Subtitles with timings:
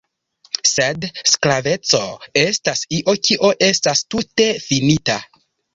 [0.69, 2.01] Sed (sklaveco)
[2.47, 5.25] estas io kio estas tute finita.